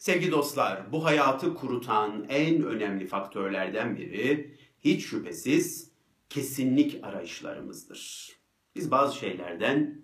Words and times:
Sevgili 0.00 0.30
dostlar, 0.30 0.92
bu 0.92 1.04
hayatı 1.04 1.54
kurutan 1.54 2.26
en 2.28 2.62
önemli 2.62 3.06
faktörlerden 3.06 3.96
biri 3.96 4.54
hiç 4.80 5.04
şüphesiz 5.04 5.90
kesinlik 6.28 7.04
arayışlarımızdır. 7.04 8.30
Biz 8.76 8.90
bazı 8.90 9.16
şeylerden 9.16 10.02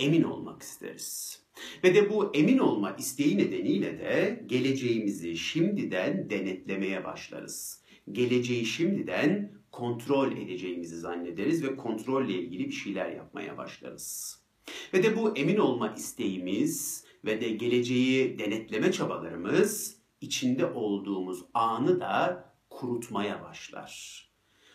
emin 0.00 0.22
olmak 0.22 0.62
isteriz. 0.62 1.38
Ve 1.84 1.94
de 1.94 2.10
bu 2.10 2.34
emin 2.34 2.58
olma 2.58 2.96
isteği 2.98 3.38
nedeniyle 3.38 3.98
de 3.98 4.44
geleceğimizi 4.46 5.36
şimdiden 5.36 6.30
denetlemeye 6.30 7.04
başlarız. 7.04 7.82
Geleceği 8.12 8.66
şimdiden 8.66 9.52
kontrol 9.72 10.32
edeceğimizi 10.32 10.96
zannederiz 10.96 11.62
ve 11.62 11.76
kontrolle 11.76 12.32
ilgili 12.32 12.66
bir 12.66 12.74
şeyler 12.74 13.10
yapmaya 13.10 13.58
başlarız. 13.58 14.38
Ve 14.94 15.02
de 15.02 15.16
bu 15.16 15.36
emin 15.36 15.56
olma 15.56 15.94
isteğimiz 15.94 17.03
ve 17.24 17.40
de 17.40 17.50
geleceği 17.50 18.38
denetleme 18.38 18.92
çabalarımız 18.92 19.98
içinde 20.20 20.66
olduğumuz 20.66 21.44
anı 21.54 22.00
da 22.00 22.44
kurutmaya 22.70 23.42
başlar. 23.42 24.24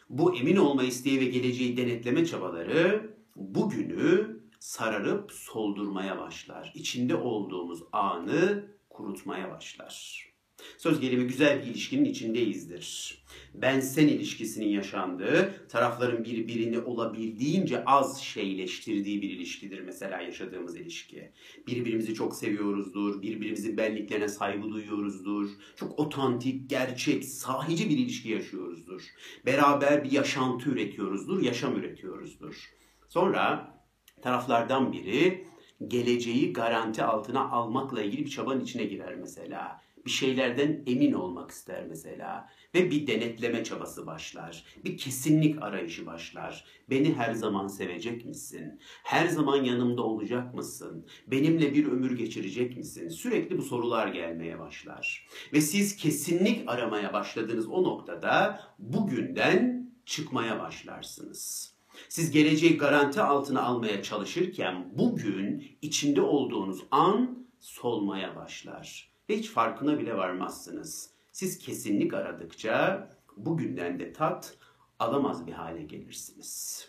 Bu 0.09 0.35
emin 0.35 0.55
olma 0.55 0.83
isteği 0.83 1.19
ve 1.19 1.25
geleceği 1.25 1.77
denetleme 1.77 2.25
çabaları 2.25 3.13
bugünü 3.35 4.39
sararıp 4.59 5.31
soldurmaya 5.31 6.19
başlar. 6.19 6.71
İçinde 6.75 7.15
olduğumuz 7.15 7.83
anı 7.91 8.65
kurutmaya 8.89 9.51
başlar. 9.51 10.28
Söz 10.77 10.99
gelimi 10.99 11.27
güzel 11.27 11.61
bir 11.61 11.67
ilişkinin 11.67 12.05
içindeyizdir. 12.05 13.19
Ben-sen 13.53 14.07
ilişkisinin 14.07 14.67
yaşandığı, 14.67 15.67
tarafların 15.67 16.25
birbirini 16.25 16.79
olabildiğince 16.79 17.85
az 17.85 18.21
şeyleştirdiği 18.21 19.21
bir 19.21 19.29
ilişkidir 19.29 19.79
mesela 19.79 20.21
yaşadığımız 20.21 20.75
ilişki. 20.75 21.31
Birbirimizi 21.67 22.13
çok 22.13 22.35
seviyoruzdur, 22.35 23.21
birbirimizin 23.21 23.77
benliklerine 23.77 24.27
saygı 24.27 24.69
duyuyoruzdur. 24.69 25.49
Çok 25.75 25.99
otantik, 25.99 26.69
gerçek, 26.69 27.25
sahici 27.25 27.89
bir 27.89 27.97
ilişki 27.97 28.29
yaşıyoruzdur. 28.29 29.01
Beraber 29.45 30.03
bir 30.03 30.11
yaşantı 30.11 30.69
üretiyoruzdur, 30.69 31.41
yaşam 31.41 31.75
üretiyoruzdur. 31.75 32.69
Sonra 33.09 33.73
taraflardan 34.21 34.93
biri 34.93 35.47
geleceği 35.87 36.53
garanti 36.53 37.03
altına 37.03 37.49
almakla 37.49 38.01
ilgili 38.03 38.25
bir 38.25 38.29
çabanın 38.29 38.61
içine 38.61 38.83
girer 38.83 39.15
mesela 39.15 39.81
bir 40.05 40.11
şeylerden 40.11 40.83
emin 40.87 41.13
olmak 41.13 41.51
ister 41.51 41.85
mesela 41.87 42.49
ve 42.75 42.91
bir 42.91 43.07
denetleme 43.07 43.63
çabası 43.63 44.07
başlar. 44.07 44.63
Bir 44.85 44.97
kesinlik 44.97 45.63
arayışı 45.63 46.05
başlar. 46.05 46.65
Beni 46.89 47.13
her 47.13 47.33
zaman 47.33 47.67
sevecek 47.67 48.25
misin? 48.25 48.79
Her 49.03 49.27
zaman 49.27 49.63
yanımda 49.63 50.03
olacak 50.03 50.55
mısın? 50.55 51.05
Benimle 51.27 51.73
bir 51.73 51.85
ömür 51.85 52.17
geçirecek 52.17 52.77
misin? 52.77 53.09
Sürekli 53.09 53.57
bu 53.57 53.61
sorular 53.61 54.07
gelmeye 54.07 54.59
başlar. 54.59 55.27
Ve 55.53 55.61
siz 55.61 55.95
kesinlik 55.95 56.69
aramaya 56.69 57.13
başladığınız 57.13 57.67
o 57.67 57.83
noktada 57.83 58.61
bugünden 58.79 59.89
çıkmaya 60.05 60.59
başlarsınız. 60.59 61.73
Siz 62.09 62.31
geleceği 62.31 62.77
garanti 62.77 63.21
altına 63.21 63.63
almaya 63.63 64.03
çalışırken 64.03 64.91
bugün 64.97 65.77
içinde 65.81 66.21
olduğunuz 66.21 66.83
an 66.91 67.47
solmaya 67.59 68.35
başlar 68.35 69.08
hiç 69.37 69.49
farkına 69.49 69.99
bile 69.99 70.17
varmazsınız. 70.17 71.09
Siz 71.31 71.57
kesinlik 71.57 72.13
aradıkça 72.13 73.09
bugünden 73.37 73.99
de 73.99 74.13
tat 74.13 74.57
alamaz 74.99 75.47
bir 75.47 75.51
hale 75.51 75.83
gelirsiniz. 75.83 76.85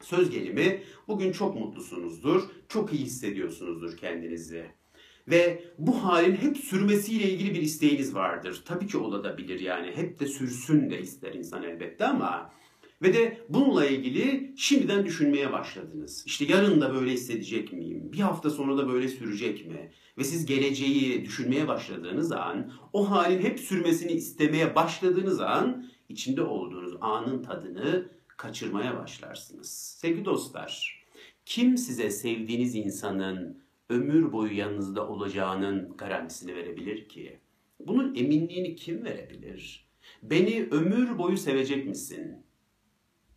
Söz 0.00 0.30
gelimi 0.30 0.82
bugün 1.08 1.32
çok 1.32 1.54
mutlusunuzdur, 1.54 2.42
çok 2.68 2.92
iyi 2.92 3.04
hissediyorsunuzdur 3.04 3.96
kendinizi. 3.96 4.66
Ve 5.28 5.64
bu 5.78 6.04
halin 6.04 6.36
hep 6.36 6.56
sürmesiyle 6.56 7.30
ilgili 7.30 7.54
bir 7.54 7.62
isteğiniz 7.62 8.14
vardır. 8.14 8.62
Tabii 8.64 8.86
ki 8.86 8.98
olabilir 8.98 9.60
yani. 9.60 9.96
Hep 9.96 10.20
de 10.20 10.26
sürsün 10.26 10.90
de 10.90 11.00
ister 11.00 11.34
insan 11.34 11.62
elbette 11.62 12.04
ama 12.04 12.52
ve 13.02 13.14
de 13.14 13.38
bununla 13.48 13.86
ilgili 13.86 14.52
şimdiden 14.56 15.06
düşünmeye 15.06 15.52
başladınız. 15.52 16.24
İşte 16.26 16.44
yarın 16.44 16.80
da 16.80 16.94
böyle 16.94 17.12
hissedecek 17.12 17.72
miyim? 17.72 18.12
Bir 18.12 18.18
hafta 18.18 18.50
sonra 18.50 18.78
da 18.78 18.88
böyle 18.88 19.08
sürecek 19.08 19.66
mi? 19.66 19.92
Ve 20.18 20.24
siz 20.24 20.46
geleceği 20.46 21.24
düşünmeye 21.24 21.68
başladığınız 21.68 22.32
an, 22.32 22.72
o 22.92 23.10
halin 23.10 23.42
hep 23.42 23.60
sürmesini 23.60 24.12
istemeye 24.12 24.74
başladığınız 24.74 25.40
an, 25.40 25.86
içinde 26.08 26.42
olduğunuz 26.42 26.92
anın 27.00 27.42
tadını 27.42 28.08
kaçırmaya 28.36 28.98
başlarsınız. 28.98 29.96
Sevgili 30.00 30.24
dostlar, 30.24 31.02
kim 31.46 31.78
size 31.78 32.10
sevdiğiniz 32.10 32.74
insanın 32.74 33.62
ömür 33.90 34.32
boyu 34.32 34.56
yanınızda 34.56 35.08
olacağının 35.08 35.96
garantisini 35.96 36.54
verebilir 36.54 37.08
ki? 37.08 37.38
Bunun 37.80 38.14
eminliğini 38.14 38.76
kim 38.76 39.04
verebilir? 39.04 39.88
Beni 40.22 40.68
ömür 40.70 41.18
boyu 41.18 41.36
sevecek 41.36 41.86
misin? 41.86 42.44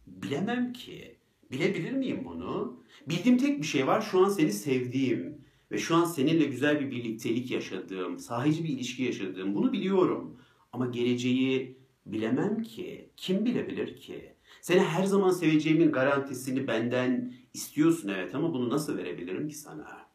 Bilemem 0.08 0.74
ki. 0.74 1.16
Bilebilir 1.52 1.92
miyim 1.92 2.22
bunu? 2.26 2.84
Bildiğim 3.10 3.38
tek 3.38 3.62
bir 3.62 3.68
şey 3.68 3.88
var. 3.88 4.02
Şu 4.02 4.20
an 4.20 4.30
seni 4.30 4.54
sevdiğim 4.54 5.42
ve 5.72 5.78
şu 5.78 5.96
an 5.96 6.06
seninle 6.06 6.46
güzel 6.46 6.80
bir 6.80 6.92
birliktelik 6.92 7.52
yaşadığım, 7.52 8.20
sahici 8.20 8.64
bir 8.64 8.70
ilişki 8.70 9.04
yaşadığım 9.04 9.56
bunu 9.56 9.74
biliyorum. 9.74 10.38
Ama 10.74 10.86
geleceği 10.86 11.78
bilemem 12.06 12.62
ki. 12.62 13.10
Kim 13.18 13.46
bilebilir 13.46 13.98
ki? 13.98 14.36
Seni 14.62 14.80
her 14.80 15.04
zaman 15.04 15.30
seveceğimin 15.30 15.92
garantisini 15.92 16.68
benden 16.68 17.34
istiyorsun 17.54 18.08
evet 18.10 18.36
ama 18.36 18.54
bunu 18.54 18.70
nasıl 18.70 18.98
verebilirim 18.98 19.48
ki 19.48 19.56
sana? 19.56 20.06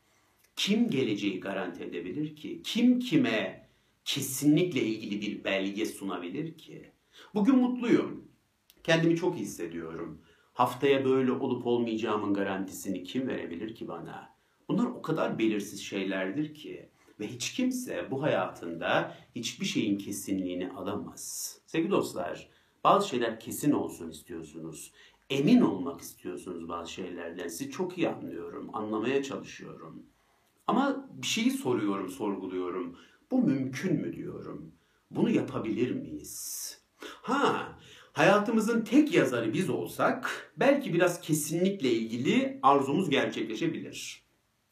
Kim 0.57 0.91
geleceği 0.91 1.41
garanti 1.41 1.85
edebilir 1.85 2.37
ki? 2.37 2.61
Kim 2.65 2.99
kime 2.99 3.69
kesinlikle 4.05 4.83
ilgili 4.83 5.21
bir 5.21 5.45
belge 5.45 5.87
sunabilir 5.87 6.59
ki? 6.59 6.93
Bugün 7.35 7.57
mutluyum. 7.57 8.30
Kendimi 8.85 9.17
çok 9.17 9.37
iyi 9.37 9.43
hissediyorum. 9.43 10.21
Haftaya 10.53 11.05
böyle 11.05 11.33
olup 11.33 11.67
olmayacağımın 11.67 12.35
garantisini 12.35 13.05
kim 13.05 13.29
verebilir 13.29 13.75
ki 13.75 13.89
bana? 13.89 14.35
Bunlar 14.69 14.87
o 14.87 15.03
kadar 15.03 15.39
belirsiz 15.39 15.83
şeylerdir 15.83 16.55
ki 16.55 16.89
ve 17.21 17.27
hiç 17.27 17.53
kimse 17.53 18.11
bu 18.11 18.23
hayatında 18.23 19.17
hiçbir 19.37 19.67
şeyin 19.67 19.99
kesinliğini 19.99 20.71
alamaz. 20.71 21.59
Sevgili 21.67 21.91
dostlar, 21.91 22.49
bazı 22.85 23.09
şeyler 23.09 23.41
kesin 23.41 23.73
olsun 23.73 24.11
istiyorsunuz. 24.11 24.93
Emin 25.31 25.61
olmak 25.61 26.01
istiyorsunuz 26.01 26.69
bazı 26.69 26.93
şeylerden. 26.93 27.49
Sizi 27.49 27.71
çok 27.71 27.99
iyi 27.99 28.09
anlıyorum, 28.09 28.71
anlamaya 28.73 29.23
çalışıyorum. 29.23 30.03
Ama 30.67 31.09
bir 31.13 31.27
şeyi 31.27 31.51
soruyorum, 31.51 32.09
sorguluyorum. 32.09 32.99
Bu 33.31 33.43
mümkün 33.43 34.01
mü 34.01 34.13
diyorum. 34.17 34.73
Bunu 35.11 35.31
yapabilir 35.31 35.91
miyiz? 35.91 36.79
Ha, 37.01 37.79
hayatımızın 38.13 38.85
tek 38.85 39.15
yazarı 39.15 39.53
biz 39.53 39.71
olsak 39.71 40.53
belki 40.57 40.95
biraz 40.95 41.21
kesinlikle 41.21 41.91
ilgili 41.91 42.59
arzumuz 42.63 43.11
gerçekleşebilir. 43.11 44.23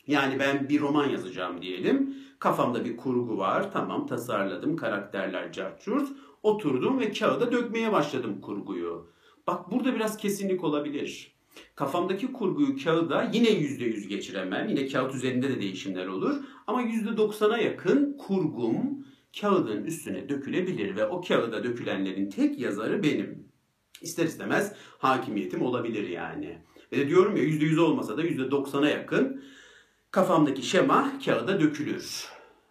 Yani 0.06 0.38
ben 0.38 0.68
bir 0.68 0.80
roman 0.80 1.08
yazacağım 1.08 1.62
diyelim. 1.62 2.16
Kafamda 2.38 2.84
bir 2.84 2.96
kurgu 2.96 3.38
var. 3.38 3.72
Tamam 3.72 4.06
tasarladım. 4.06 4.76
Karakterler 4.76 5.52
carçurt. 5.52 6.08
Oturdum 6.42 7.00
ve 7.00 7.12
kağıda 7.12 7.52
dökmeye 7.52 7.92
başladım 7.92 8.40
kurguyu. 8.40 9.10
Bak 9.46 9.70
burada 9.70 9.94
biraz 9.94 10.16
kesinlik 10.16 10.64
olabilir. 10.64 11.38
Kafamdaki 11.74 12.32
kurguyu 12.32 12.84
kağıda 12.84 13.30
yine 13.32 13.48
%100 13.48 14.08
geçiremem. 14.08 14.68
Yine 14.68 14.86
kağıt 14.88 15.14
üzerinde 15.14 15.48
de 15.48 15.60
değişimler 15.60 16.06
olur. 16.06 16.36
Ama 16.66 16.82
%90'a 16.82 17.58
yakın 17.58 18.16
kurgum 18.18 18.97
kağıdın 19.40 19.84
üstüne 19.84 20.28
dökülebilir 20.28 20.96
ve 20.96 21.06
o 21.06 21.20
kağıda 21.20 21.64
dökülenlerin 21.64 22.30
tek 22.30 22.58
yazarı 22.58 23.02
benim. 23.02 23.48
İster 24.00 24.24
istemez 24.24 24.72
hakimiyetim 24.98 25.62
olabilir 25.62 26.08
yani. 26.08 26.58
Ve 26.92 27.08
diyorum 27.08 27.36
ya 27.36 27.42
%100 27.42 27.80
olmasa 27.80 28.16
da 28.16 28.24
%90'a 28.24 28.88
yakın 28.88 29.44
kafamdaki 30.10 30.62
şema 30.62 31.18
kağıda 31.24 31.60
dökülür. 31.60 32.28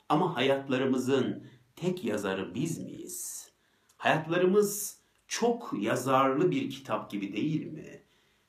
Ama 0.09 0.35
hayatlarımızın 0.35 1.43
tek 1.75 2.05
yazarı 2.05 2.55
biz 2.55 2.79
miyiz? 2.79 3.49
Hayatlarımız 3.97 4.99
çok 5.27 5.73
yazarlı 5.79 6.51
bir 6.51 6.69
kitap 6.69 7.11
gibi 7.11 7.33
değil 7.33 7.65
mi? 7.65 8.01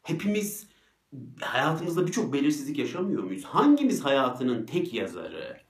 Hepimiz 0.03 0.69
hayatımızda 1.41 2.07
birçok 2.07 2.33
belirsizlik 2.33 2.79
yaşamıyor 2.79 3.23
muyuz? 3.23 3.45
Hangimiz 3.45 4.05
hayatının 4.05 4.67
tek 4.67 4.95
yazarı? 4.95 5.68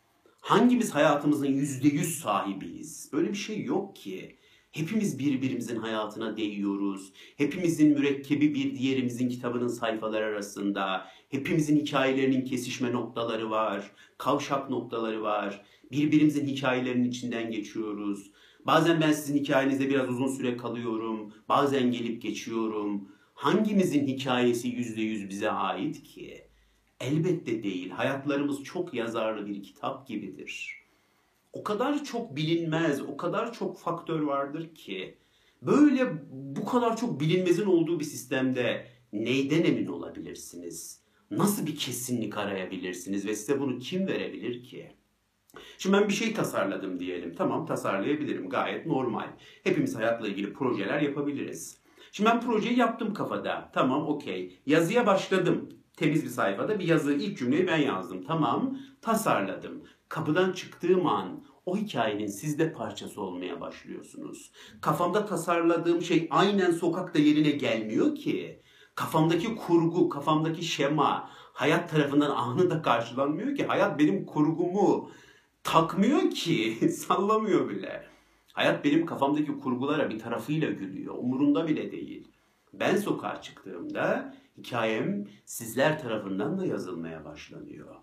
Hangimiz 0.48 0.94
hayatımızın 0.94 1.46
yüzde 1.46 1.88
yüz 1.88 2.18
sahibiyiz? 2.18 3.10
Böyle 3.12 3.28
bir 3.28 3.36
şey 3.36 3.64
yok 3.64 3.96
ki. 3.96 4.36
Hepimiz 4.72 5.18
birbirimizin 5.18 5.76
hayatına 5.76 6.36
değiyoruz. 6.36 7.12
Hepimizin 7.36 7.92
mürekkebi 7.92 8.54
bir 8.54 8.78
diğerimizin 8.78 9.28
kitabının 9.28 9.68
sayfaları 9.68 10.24
arasında. 10.24 11.06
Hepimizin 11.28 11.76
hikayelerinin 11.76 12.44
kesişme 12.44 12.92
noktaları 12.92 13.50
var. 13.50 13.92
Kavşak 14.18 14.70
noktaları 14.70 15.22
var. 15.22 15.62
Birbirimizin 15.92 16.46
hikayelerinin 16.46 17.08
içinden 17.08 17.50
geçiyoruz. 17.50 18.30
Bazen 18.66 19.00
ben 19.00 19.12
sizin 19.12 19.38
hikayenizde 19.38 19.88
biraz 19.88 20.08
uzun 20.08 20.28
süre 20.28 20.56
kalıyorum. 20.56 21.32
Bazen 21.48 21.92
gelip 21.92 22.22
geçiyorum. 22.22 23.08
Hangimizin 23.34 24.06
hikayesi 24.06 24.68
yüzde 24.68 25.02
yüz 25.02 25.28
bize 25.28 25.50
ait 25.50 26.02
ki? 26.02 26.47
Elbette 27.00 27.62
değil. 27.62 27.90
Hayatlarımız 27.90 28.64
çok 28.64 28.94
yazarlı 28.94 29.46
bir 29.46 29.62
kitap 29.62 30.06
gibidir. 30.06 30.78
O 31.52 31.64
kadar 31.64 32.04
çok 32.04 32.36
bilinmez, 32.36 33.02
o 33.02 33.16
kadar 33.16 33.52
çok 33.52 33.78
faktör 33.78 34.20
vardır 34.20 34.74
ki 34.74 35.18
böyle 35.62 36.12
bu 36.32 36.64
kadar 36.64 36.96
çok 36.96 37.20
bilinmezin 37.20 37.66
olduğu 37.66 38.00
bir 38.00 38.04
sistemde 38.04 38.86
neyden 39.12 39.64
emin 39.64 39.86
olabilirsiniz? 39.86 41.00
Nasıl 41.30 41.66
bir 41.66 41.76
kesinlik 41.76 42.38
arayabilirsiniz 42.38 43.26
ve 43.26 43.34
size 43.34 43.60
bunu 43.60 43.78
kim 43.78 44.06
verebilir 44.06 44.64
ki? 44.64 44.92
Şimdi 45.78 45.96
ben 45.96 46.08
bir 46.08 46.14
şey 46.14 46.34
tasarladım 46.34 47.00
diyelim. 47.00 47.34
Tamam 47.34 47.66
tasarlayabilirim. 47.66 48.48
Gayet 48.48 48.86
normal. 48.86 49.28
Hepimiz 49.64 49.96
hayatla 49.96 50.28
ilgili 50.28 50.52
projeler 50.52 51.00
yapabiliriz. 51.00 51.78
Şimdi 52.12 52.30
ben 52.30 52.40
projeyi 52.40 52.78
yaptım 52.78 53.14
kafada. 53.14 53.70
Tamam 53.74 54.06
okey. 54.06 54.58
Yazıya 54.66 55.06
başladım. 55.06 55.77
Temiz 55.98 56.24
bir 56.24 56.28
sayfada 56.28 56.78
bir 56.78 56.88
yazı 56.88 57.12
ilk 57.12 57.38
cümleyi 57.38 57.66
ben 57.66 57.76
yazdım. 57.76 58.24
Tamam 58.26 58.78
tasarladım. 59.02 59.82
Kapıdan 60.08 60.52
çıktığım 60.52 61.06
an 61.06 61.44
o 61.66 61.76
hikayenin 61.76 62.26
sizde 62.26 62.72
parçası 62.72 63.20
olmaya 63.22 63.60
başlıyorsunuz. 63.60 64.52
Kafamda 64.80 65.26
tasarladığım 65.26 66.02
şey 66.02 66.28
aynen 66.30 66.70
sokakta 66.70 67.18
yerine 67.18 67.50
gelmiyor 67.50 68.14
ki. 68.14 68.62
Kafamdaki 68.94 69.56
kurgu, 69.56 70.08
kafamdaki 70.08 70.64
şema 70.64 71.30
hayat 71.32 71.90
tarafından 71.90 72.30
anında 72.30 72.82
karşılanmıyor 72.82 73.56
ki. 73.56 73.66
Hayat 73.66 73.98
benim 73.98 74.26
kurgumu 74.26 75.10
takmıyor 75.62 76.30
ki, 76.30 76.78
sallamıyor 76.92 77.68
bile. 77.68 78.06
Hayat 78.52 78.84
benim 78.84 79.06
kafamdaki 79.06 79.58
kurgulara 79.58 80.10
bir 80.10 80.18
tarafıyla 80.18 80.70
gülüyor. 80.70 81.14
Umurunda 81.18 81.68
bile 81.68 81.92
değil. 81.92 82.28
Ben 82.72 82.96
sokağa 82.96 83.42
çıktığımda 83.42 84.34
hikayem 84.58 85.26
sizler 85.44 86.00
tarafından 86.02 86.58
da 86.58 86.66
yazılmaya 86.66 87.24
başlanıyor. 87.24 87.94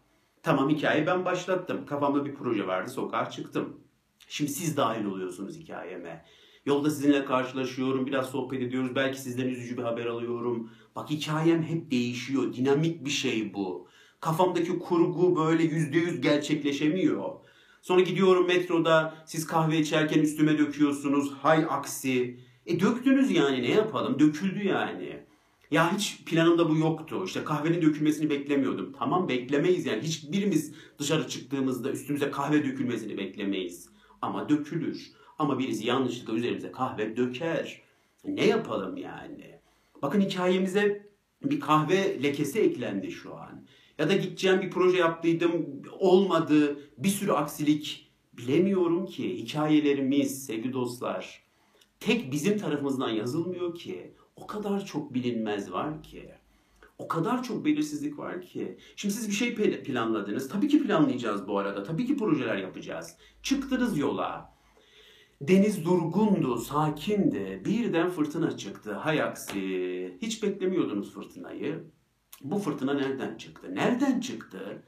Tamam 0.44 0.70
hikayeyi 0.70 1.08
ben 1.08 1.26
başlattım. 1.26 1.86
Kafamda 1.86 2.26
bir 2.26 2.36
proje 2.36 2.68
vardı 2.68 2.90
sokağa 2.90 3.30
çıktım. 3.30 3.80
Şimdi 4.28 4.52
siz 4.52 4.78
dahil 4.78 5.06
oluyorsunuz 5.06 5.58
hikayeme. 5.58 6.26
Yolda 6.66 6.90
sizinle 6.90 7.26
karşılaşıyorum, 7.26 8.08
biraz 8.08 8.30
sohbet 8.30 8.62
ediyoruz. 8.62 8.96
Belki 8.96 9.22
sizden 9.22 9.48
üzücü 9.48 9.78
bir 9.78 9.84
haber 9.84 10.06
alıyorum. 10.06 10.72
Bak 10.96 11.10
hikayem 11.10 11.64
hep 11.64 11.92
değişiyor. 11.92 12.54
Dinamik 12.54 13.06
bir 13.06 13.10
şey 13.10 13.54
bu. 13.54 13.88
Kafamdaki 14.20 14.80
kurgu 14.80 15.36
böyle 15.36 15.64
yüzde 15.64 15.98
yüz 15.98 16.22
gerçekleşemiyor. 16.22 17.32
Sonra 17.82 18.02
gidiyorum 18.02 18.48
metroda 18.48 19.14
siz 19.26 19.48
kahve 19.48 19.80
içerken 19.80 20.20
üstüme 20.20 20.58
döküyorsunuz. 20.58 21.34
Hay 21.34 21.66
aksi. 21.70 22.40
E 22.66 22.80
döktünüz 22.80 23.32
yani 23.32 23.62
ne 23.62 23.72
yapalım? 23.72 24.20
Döküldü 24.20 24.68
yani. 24.68 25.25
Ya 25.72 25.98
hiç 25.98 26.24
planımda 26.26 26.70
bu 26.70 26.78
yoktu. 26.78 27.24
İşte 27.26 27.44
kahvenin 27.44 27.82
dökülmesini 27.82 28.30
beklemiyordum. 28.30 28.94
Tamam 29.00 29.30
beklemeyiz 29.30 29.86
yani. 29.86 30.02
Hiçbirimiz 30.02 30.74
dışarı 31.00 31.28
çıktığımızda 31.28 31.92
üstümüze 31.92 32.32
kahve 32.32 32.66
dökülmesini 32.66 33.18
beklemeyiz. 33.18 33.90
Ama 34.22 34.50
dökülür. 34.50 35.12
Ama 35.40 35.60
birisi 35.60 35.88
yanlışlıkla 35.88 36.34
üzerimize 36.34 36.72
kahve 36.72 37.18
döker. 37.18 37.82
Ne 38.24 38.46
yapalım 38.46 38.98
yani? 38.98 39.60
Bakın 40.02 40.22
hikayemize 40.22 41.10
bir 41.44 41.60
kahve 41.60 42.24
lekesi 42.24 42.60
eklendi 42.60 43.12
şu 43.12 43.36
an. 43.36 43.66
Ya 44.00 44.10
da 44.10 44.16
gideceğim 44.16 44.62
bir 44.62 44.70
proje 44.70 44.98
yaptıydım 44.98 45.66
olmadı 46.00 46.80
bir 46.98 47.10
sürü 47.10 47.32
aksilik 47.32 48.12
bilemiyorum 48.34 49.06
ki 49.06 49.38
hikayelerimiz 49.38 50.46
sevgili 50.46 50.74
dostlar 50.74 51.44
tek 52.00 52.32
bizim 52.32 52.58
tarafımızdan 52.58 53.10
yazılmıyor 53.10 53.76
ki 53.76 54.14
o 54.36 54.48
kadar 54.48 54.86
çok 54.86 55.14
bilinmez 55.14 55.72
var 55.72 56.04
ki 56.04 56.32
o 56.98 57.08
kadar 57.08 57.44
çok 57.44 57.66
belirsizlik 57.66 58.20
var 58.20 58.42
ki. 58.42 58.78
Şimdi 58.96 59.14
siz 59.14 59.28
bir 59.28 59.34
şey 59.34 59.56
planladınız. 59.84 60.50
Tabii 60.50 60.68
ki 60.68 60.84
planlayacağız 60.84 61.48
bu 61.48 61.60
arada. 61.60 61.84
Tabii 61.84 62.06
ki 62.06 62.18
projeler 62.18 62.58
yapacağız. 62.58 63.18
Çıktınız 63.44 63.98
yola. 63.98 64.56
Deniz 65.42 65.86
durgundu, 65.86 66.58
sakindi. 66.58 67.62
Birden 67.66 68.10
fırtına 68.10 68.58
çıktı. 68.58 68.94
Hay 68.94 69.22
aksi. 69.22 70.18
Hiç 70.22 70.44
beklemiyordunuz 70.44 71.12
fırtınayı. 71.12 71.84
Bu 72.42 72.60
fırtına 72.60 72.94
nereden 72.94 73.38
çıktı? 73.38 73.76
Nereden 73.76 74.20
çıktı? 74.20 74.84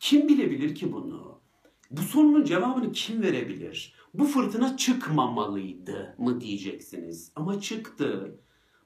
Kim 0.00 0.28
bilebilir 0.28 0.74
ki 0.74 0.92
bunu? 0.92 1.40
Bu 1.90 2.00
sorunun 2.00 2.44
cevabını 2.44 2.92
kim 2.92 3.22
verebilir? 3.22 3.94
Bu 4.14 4.24
fırtına 4.24 4.76
çıkmamalıydı 4.76 6.14
mı 6.18 6.40
diyeceksiniz. 6.40 7.32
Ama 7.36 7.60
çıktı. 7.60 8.38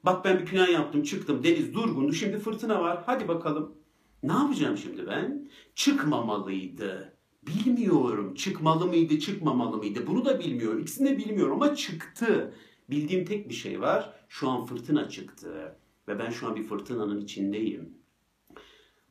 Bak 0.03 0.25
ben 0.25 0.39
bir 0.39 0.45
plan 0.45 0.67
yaptım 0.67 1.03
çıktım 1.03 1.43
deniz 1.43 1.73
durgundu 1.73 2.13
şimdi 2.13 2.37
fırtına 2.39 2.81
var 2.81 3.03
hadi 3.05 3.27
bakalım. 3.27 3.75
Ne 4.23 4.33
yapacağım 4.33 4.77
şimdi 4.77 5.07
ben? 5.07 5.49
Çıkmamalıydı. 5.75 7.13
Bilmiyorum 7.47 8.33
çıkmalı 8.33 8.87
mıydı 8.87 9.19
çıkmamalı 9.19 9.77
mıydı 9.77 10.07
bunu 10.07 10.25
da 10.25 10.39
bilmiyorum. 10.39 10.79
İkisini 10.79 11.09
de 11.09 11.17
bilmiyorum 11.17 11.53
ama 11.53 11.75
çıktı. 11.75 12.53
Bildiğim 12.89 13.25
tek 13.25 13.49
bir 13.49 13.53
şey 13.53 13.81
var 13.81 14.13
şu 14.29 14.49
an 14.49 14.65
fırtına 14.65 15.09
çıktı. 15.09 15.75
Ve 16.07 16.19
ben 16.19 16.29
şu 16.29 16.47
an 16.47 16.55
bir 16.55 16.63
fırtınanın 16.63 17.21
içindeyim. 17.21 17.93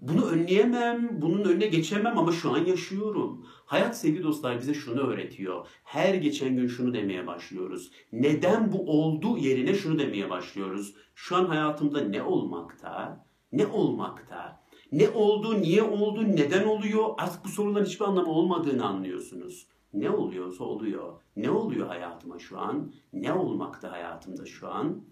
Bunu 0.01 0.27
önleyemem, 0.27 1.23
bunun 1.23 1.45
önüne 1.45 1.67
geçemem 1.67 2.19
ama 2.19 2.33
şu 2.33 2.53
an 2.53 2.65
yaşıyorum. 2.65 3.47
Hayat 3.69 3.99
sevgili 3.99 4.23
dostlar 4.23 4.59
bize 4.59 4.75
şunu 4.75 5.01
öğretiyor. 5.01 5.67
Her 5.85 6.15
geçen 6.15 6.57
gün 6.57 6.67
şunu 6.67 6.95
demeye 6.95 7.27
başlıyoruz. 7.27 7.91
Neden 8.13 8.73
bu 8.73 8.91
oldu 8.91 9.39
yerine 9.39 9.75
şunu 9.75 9.99
demeye 9.99 10.31
başlıyoruz. 10.31 10.95
Şu 11.15 11.37
an 11.37 11.45
hayatımda 11.45 12.01
ne 12.01 12.23
olmakta? 12.23 13.25
Ne 13.53 13.67
olmakta? 13.67 14.61
Ne 14.93 15.09
oldu, 15.09 15.61
niye 15.61 15.83
oldu, 15.83 16.25
neden 16.29 16.67
oluyor? 16.67 17.09
Artık 17.19 17.45
bu 17.45 17.49
soruların 17.49 17.85
hiçbir 17.85 18.05
anlamı 18.05 18.31
olmadığını 18.31 18.87
anlıyorsunuz. 18.87 19.67
Ne 19.93 20.11
oluyorsa 20.11 20.65
oluyor. 20.65 21.21
Ne 21.37 21.51
oluyor 21.51 21.87
hayatıma 21.87 22.39
şu 22.39 22.59
an? 22.59 22.93
Ne 23.13 23.33
olmakta 23.33 23.93
hayatımda 23.93 24.47
şu 24.47 24.69
an? 24.69 25.03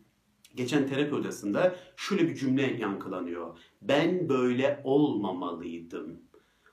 geçen 0.56 0.86
terapi 0.86 1.14
odasında 1.14 1.76
şöyle 1.96 2.28
bir 2.28 2.34
cümle 2.34 2.62
yankılanıyor. 2.62 3.58
Ben 3.82 4.28
böyle 4.28 4.80
olmamalıydım. 4.84 6.20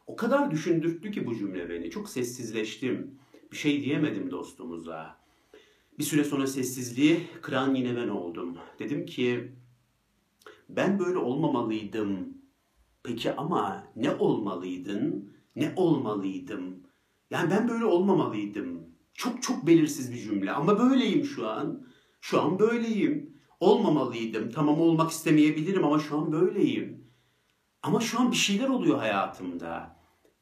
O 0.07 0.15
kadar 0.15 0.51
düşündürttü 0.51 1.11
ki 1.11 1.25
bu 1.25 1.35
cümle 1.35 1.69
beni. 1.69 1.89
Çok 1.89 2.09
sessizleştim. 2.09 3.11
Bir 3.51 3.57
şey 3.57 3.83
diyemedim 3.83 4.31
dostumuza. 4.31 5.17
Bir 6.00 6.03
süre 6.03 6.23
sonra 6.23 6.47
sessizliği 6.47 7.19
kıran 7.41 7.75
yine 7.75 7.95
ben 7.95 8.07
oldum. 8.07 8.57
Dedim 8.79 9.05
ki 9.05 9.51
ben 10.69 11.00
böyle 11.00 11.17
olmamalıydım. 11.17 12.38
Peki 13.03 13.33
ama 13.33 13.83
ne 13.95 14.11
olmalıydın? 14.11 15.33
Ne 15.55 15.73
olmalıydım? 15.75 16.75
Yani 17.31 17.51
ben 17.51 17.69
böyle 17.69 17.85
olmamalıydım. 17.85 18.81
Çok 19.13 19.44
çok 19.44 19.67
belirsiz 19.67 20.12
bir 20.12 20.17
cümle 20.17 20.51
ama 20.51 20.79
böyleyim 20.79 21.25
şu 21.25 21.48
an. 21.48 21.88
Şu 22.22 22.41
an 22.41 22.60
böyleyim 22.60 23.38
olmamalıydım. 23.60 24.51
Tamam 24.51 24.81
olmak 24.81 25.12
istemeyebilirim 25.12 25.86
ama 25.86 26.00
şu 26.00 26.17
an 26.17 26.31
böyleyim. 26.31 27.02
Ama 27.83 27.99
şu 27.99 28.19
an 28.19 28.31
bir 28.31 28.37
şeyler 28.37 28.69
oluyor 28.69 28.99
hayatımda. 28.99 29.95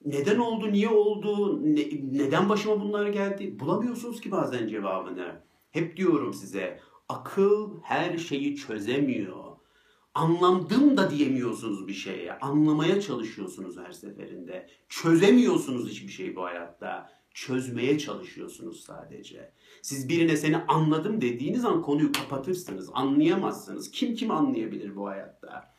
Neden 0.06 0.38
oldu, 0.38 0.72
niye 0.72 0.90
oldu, 0.90 1.60
ne, 1.64 1.90
neden 2.12 2.50
başıma 2.50 2.82
bunlar 2.82 3.08
geldi? 3.08 3.60
Bulamıyorsunuz 3.60 4.22
ki 4.22 4.32
bazen 4.32 4.68
cevabını. 4.68 5.42
Hep 5.72 5.98
diyorum 5.98 6.34
size, 6.34 6.80
akıl 7.10 7.82
her 7.84 8.18
şeyi 8.18 8.56
çözemiyor. 8.56 9.44
Anlamdım 10.14 10.98
da 10.98 11.12
diyemiyorsunuz 11.12 11.88
bir 11.88 11.94
şeye. 11.94 12.40
Anlamaya 12.40 13.02
çalışıyorsunuz 13.02 13.78
her 13.78 13.92
seferinde. 13.92 14.70
Çözemiyorsunuz 14.90 15.90
hiçbir 15.90 16.12
şey 16.12 16.36
bu 16.36 16.44
hayatta 16.44 17.10
çözmeye 17.34 18.00
çalışıyorsunuz 18.00 18.84
sadece. 18.84 19.52
Siz 19.82 20.10
birine 20.10 20.38
seni 20.38 20.58
anladım 20.58 21.22
dediğiniz 21.22 21.66
an 21.66 21.82
konuyu 21.82 22.12
kapatırsınız. 22.12 22.90
Anlayamazsınız. 22.94 23.92
Kim 23.92 24.16
kim 24.16 24.32
anlayabilir 24.32 24.96
bu 24.96 25.08
hayatta? 25.08 25.72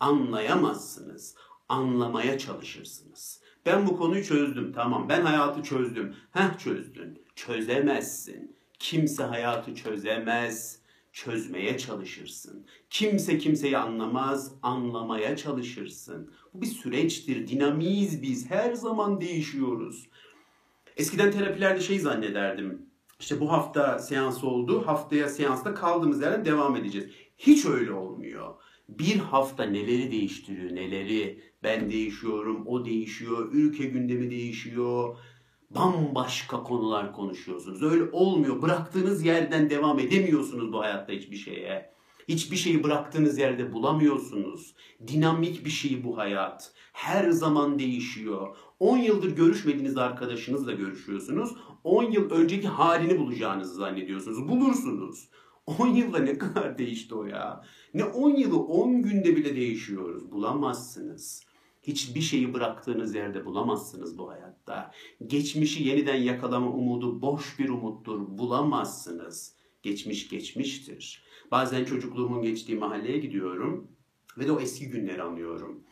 Anlayamazsınız. 0.00 1.34
Anlamaya 1.68 2.38
çalışırsınız. 2.38 3.40
Ben 3.66 3.86
bu 3.86 3.96
konuyu 3.96 4.24
çözdüm. 4.24 4.72
Tamam 4.72 5.08
ben 5.08 5.22
hayatı 5.22 5.62
çözdüm. 5.62 6.14
Heh 6.32 6.58
çözdün. 6.58 7.22
Çözemezsin. 7.34 8.56
Kimse 8.78 9.22
hayatı 9.22 9.74
çözemez. 9.74 10.80
Çözmeye 11.12 11.78
çalışırsın. 11.78 12.66
Kimse 12.90 13.38
kimseyi 13.38 13.78
anlamaz. 13.78 14.52
Anlamaya 14.62 15.36
çalışırsın. 15.36 16.30
Bu 16.54 16.62
bir 16.62 16.66
süreçtir. 16.66 17.48
Dinamiyiz 17.48 18.22
biz. 18.22 18.50
Her 18.50 18.72
zaman 18.72 19.20
değişiyoruz. 19.20 20.08
Eskiden 20.96 21.32
terapilerde 21.32 21.80
şey 21.80 21.98
zannederdim. 21.98 22.86
İşte 23.20 23.40
bu 23.40 23.52
hafta 23.52 23.98
seans 23.98 24.44
oldu. 24.44 24.86
Haftaya 24.86 25.28
seansta 25.28 25.74
kaldığımız 25.74 26.22
yerden 26.22 26.44
devam 26.44 26.76
edeceğiz. 26.76 27.10
Hiç 27.38 27.66
öyle 27.66 27.92
olmuyor. 27.92 28.54
Bir 28.88 29.16
hafta 29.16 29.64
neleri 29.64 30.10
değiştiriyor, 30.10 30.74
neleri. 30.74 31.40
Ben 31.62 31.90
değişiyorum, 31.90 32.66
o 32.66 32.84
değişiyor, 32.84 33.52
ülke 33.52 33.84
gündemi 33.84 34.30
değişiyor. 34.30 35.18
Bambaşka 35.70 36.62
konular 36.62 37.12
konuşuyorsunuz. 37.12 37.82
Öyle 37.82 38.10
olmuyor. 38.12 38.62
Bıraktığınız 38.62 39.24
yerden 39.24 39.70
devam 39.70 39.98
edemiyorsunuz 39.98 40.72
bu 40.72 40.80
hayatta 40.80 41.12
hiçbir 41.12 41.36
şeye. 41.36 41.96
Hiçbir 42.28 42.56
şeyi 42.56 42.84
bıraktığınız 42.84 43.38
yerde 43.38 43.72
bulamıyorsunuz. 43.72 44.74
Dinamik 45.06 45.64
bir 45.64 45.70
şey 45.70 46.04
bu 46.04 46.18
hayat. 46.18 46.72
Her 46.92 47.30
zaman 47.30 47.78
değişiyor. 47.78 48.56
10 48.80 48.98
yıldır 48.98 49.36
görüşmediğiniz 49.36 49.96
arkadaşınızla 49.96 50.72
görüşüyorsunuz. 50.72 51.56
10 51.84 52.10
yıl 52.10 52.30
önceki 52.30 52.68
halini 52.68 53.18
bulacağınızı 53.18 53.74
zannediyorsunuz. 53.74 54.48
Bulursunuz. 54.48 55.28
10 55.66 55.86
yılda 55.86 56.18
ne 56.18 56.38
kadar 56.38 56.78
değişti 56.78 57.14
o 57.14 57.24
ya? 57.24 57.64
Ne 57.94 58.04
10 58.04 58.30
yılı 58.30 58.58
10 58.58 59.02
günde 59.02 59.36
bile 59.36 59.56
değişiyoruz. 59.56 60.32
Bulamazsınız. 60.32 61.46
Hiçbir 61.82 62.20
şeyi 62.20 62.54
bıraktığınız 62.54 63.14
yerde 63.14 63.44
bulamazsınız 63.44 64.18
bu 64.18 64.30
hayatta. 64.30 64.92
Geçmişi 65.26 65.84
yeniden 65.88 66.16
yakalama 66.16 66.70
umudu 66.70 67.22
boş 67.22 67.58
bir 67.58 67.68
umuttur. 67.68 68.20
Bulamazsınız. 68.38 69.56
Geçmiş 69.82 70.28
geçmiştir. 70.28 71.24
Bazen 71.50 71.84
çocukluğumun 71.84 72.42
geçtiği 72.42 72.76
mahalleye 72.76 73.18
gidiyorum 73.18 73.88
ve 74.38 74.46
de 74.46 74.52
o 74.52 74.60
eski 74.60 74.88
günleri 74.88 75.22
anıyorum. 75.22 75.84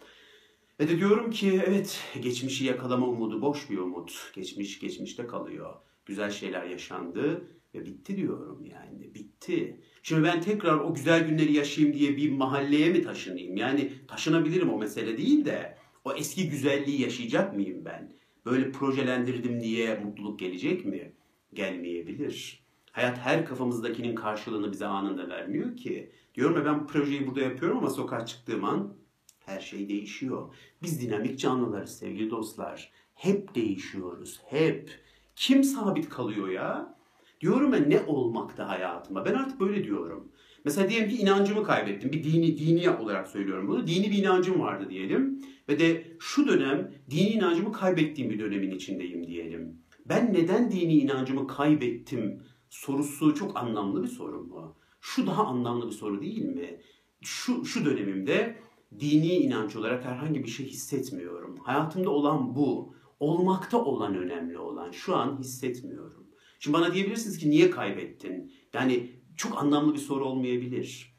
Ve 0.81 0.89
de 0.89 0.99
diyorum 0.99 1.31
ki 1.31 1.63
evet 1.67 2.01
geçmişi 2.23 2.65
yakalama 2.65 3.07
umudu 3.07 3.43
boş 3.43 3.71
bir 3.71 3.79
umut. 3.79 4.33
Geçmiş 4.35 4.79
geçmişte 4.79 5.27
kalıyor. 5.27 5.75
Güzel 6.07 6.31
şeyler 6.31 6.65
yaşandı 6.65 7.49
ve 7.75 7.87
bitti 7.87 8.17
diyorum 8.17 8.65
yani 8.65 9.15
bitti. 9.15 9.81
Şimdi 10.03 10.23
ben 10.25 10.41
tekrar 10.41 10.79
o 10.79 10.95
güzel 10.95 11.29
günleri 11.29 11.53
yaşayayım 11.53 11.99
diye 11.99 12.17
bir 12.17 12.31
mahalleye 12.33 12.91
mi 12.91 13.03
taşınayım? 13.03 13.57
Yani 13.57 13.93
taşınabilirim 14.09 14.71
o 14.71 14.79
mesele 14.79 15.19
değil 15.19 15.45
de 15.45 15.79
o 16.05 16.13
eski 16.13 16.49
güzelliği 16.49 17.01
yaşayacak 17.01 17.55
mıyım 17.55 17.85
ben? 17.85 18.13
Böyle 18.47 18.73
projelendirdim 18.73 19.61
diye 19.61 19.99
mutluluk 19.99 20.39
gelecek 20.39 20.85
mi? 20.85 21.13
Gelmeyebilir. 21.55 22.65
Hayat 22.93 23.19
her 23.19 23.47
kafamızdakinin 23.47 24.15
karşılığını 24.15 24.73
bize 24.73 24.87
anında 24.87 25.29
vermiyor 25.29 25.77
ki. 25.77 26.13
Diyorum 26.35 26.57
ya 26.57 26.65
ben 26.65 26.87
projeyi 26.87 27.27
burada 27.27 27.41
yapıyorum 27.41 27.79
ama 27.79 27.91
sokağa 27.91 28.27
çıktığım 28.27 28.65
an 28.65 28.97
her 29.39 29.61
şey 29.61 29.89
değişiyor. 29.89 30.55
Biz 30.83 31.01
dinamik 31.01 31.39
canlılarız 31.39 31.99
sevgili 31.99 32.31
dostlar. 32.31 32.93
Hep 33.15 33.55
değişiyoruz, 33.55 34.41
hep. 34.47 34.91
Kim 35.37 35.65
sabit 35.65 36.09
kalıyor 36.09 36.49
ya? 36.49 36.97
Diyorum 37.45 37.75
ya 37.75 37.81
ne 37.81 38.01
olmakta 38.07 38.69
hayatıma? 38.69 39.25
Ben 39.25 39.35
artık 39.35 39.61
böyle 39.61 39.85
diyorum. 39.85 40.33
Mesela 40.65 40.91
diyelim 40.91 41.09
ki 41.09 41.17
inancımı 41.17 41.65
kaybettim. 41.65 42.13
Bir 42.13 42.25
dini 42.25 42.59
dini 42.59 42.91
olarak 42.91 43.29
söylüyorum 43.29 43.69
bunu. 43.69 43.87
Dini 43.87 44.11
bir 44.11 44.19
inancım 44.19 44.61
vardı 44.61 44.91
diyelim. 44.91 45.43
Ve 45.69 45.79
de 45.79 46.17
şu 46.19 46.49
dönem 46.49 46.95
dini 47.11 47.29
inancımı 47.29 47.73
kaybettiğim 47.73 48.31
bir 48.31 48.39
dönemin 48.39 48.71
içindeyim 48.71 49.27
diyelim. 49.27 49.79
Ben 50.09 50.35
neden 50.35 50.71
dini 50.71 50.95
inancımı 50.95 51.47
kaybettim 51.47 52.43
sorusu 52.71 53.35
çok 53.35 53.57
anlamlı 53.57 54.03
bir 54.03 54.09
soru 54.09 54.43
mu? 54.43 54.77
Şu 55.01 55.27
daha 55.27 55.47
anlamlı 55.47 55.87
bir 55.87 55.93
soru 55.93 56.23
değil 56.23 56.45
mi? 56.45 56.81
Şu, 57.21 57.65
şu 57.65 57.85
dönemimde 57.85 58.57
dini 59.01 59.33
inanç 59.33 59.77
olarak 59.77 60.05
herhangi 60.05 60.45
bir 60.45 60.51
şey 60.51 60.67
hissetmiyorum. 60.67 61.57
Hayatımda 61.57 62.11
olan 62.11 62.55
bu. 62.55 62.95
Olmakta 63.21 63.85
olan 63.85 64.15
önemli 64.15 64.59
olan. 64.59 64.91
Şu 64.91 65.17
an 65.17 65.39
hissetmiyorum. 65.39 66.24
Şimdi 66.65 66.77
bana 66.77 66.95
diyebilirsiniz 66.95 67.39
ki 67.39 67.51
niye 67.51 67.71
kaybettin? 67.71 68.53
Yani 68.73 69.11
çok 69.37 69.59
anlamlı 69.59 69.95
bir 69.95 69.99
soru 69.99 70.25
olmayabilir. 70.25 71.17